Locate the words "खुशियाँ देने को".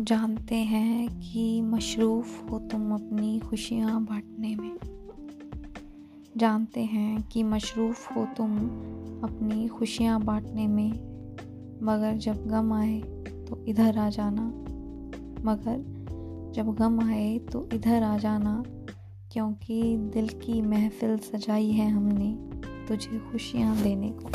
23.18-24.30